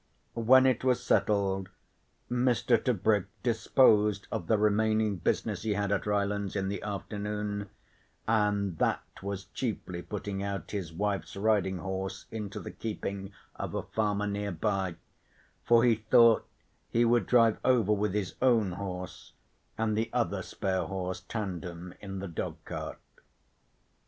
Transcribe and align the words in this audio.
When 0.33 0.65
it 0.65 0.83
was 0.83 1.03
settled, 1.05 1.69
Mr. 2.27 2.83
Tebrick 2.83 3.25
disposed 3.43 4.27
of 4.31 4.47
the 4.47 4.57
remaining 4.57 5.17
business 5.17 5.61
he 5.61 5.75
had 5.75 5.91
at 5.91 6.07
Rylands 6.07 6.55
in 6.55 6.69
the 6.69 6.81
afternoon, 6.81 7.69
and 8.27 8.79
that 8.79 9.03
was 9.21 9.45
chiefly 9.45 10.01
putting 10.01 10.41
out 10.41 10.71
his 10.71 10.91
wife's 10.91 11.35
riding 11.35 11.77
horse 11.77 12.25
into 12.31 12.59
the 12.59 12.71
keeping 12.71 13.31
of 13.55 13.75
a 13.75 13.83
farmer 13.83 14.25
near 14.25 14.51
by, 14.51 14.95
for 15.63 15.83
he 15.83 15.93
thought 16.09 16.47
he 16.89 17.05
would 17.05 17.27
drive 17.27 17.59
over 17.63 17.93
with 17.93 18.15
his 18.15 18.33
own 18.41 18.71
horse, 18.71 19.33
and 19.77 19.95
the 19.95 20.09
other 20.13 20.41
spare 20.41 20.85
horse 20.85 21.21
tandem 21.27 21.93
in 22.01 22.17
the 22.17 22.27
dogcart. 22.27 22.97